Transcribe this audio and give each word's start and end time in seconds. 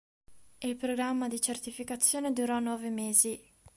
Il 0.61 0.75
programma 0.77 1.27
di 1.27 1.39
certificazione 1.39 2.33
durò 2.33 2.57
nove 2.57 2.89
mesi. 2.89 3.39